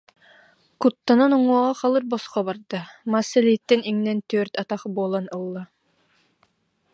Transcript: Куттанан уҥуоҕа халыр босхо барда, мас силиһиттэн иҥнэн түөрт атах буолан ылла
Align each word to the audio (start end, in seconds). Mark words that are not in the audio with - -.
Куттанан 0.81 1.31
уҥуоҕа 1.37 1.73
халыр 1.81 2.03
босхо 2.11 2.41
барда, 2.47 2.79
мас 3.11 3.25
силиһиттэн 3.31 3.79
иҥнэн 3.89 4.19
түөрт 4.29 4.53
атах 4.61 4.81
буолан 4.95 5.25
ылла 5.37 5.63